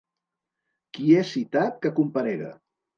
[0.97, 2.55] Qui és citat, que comparega.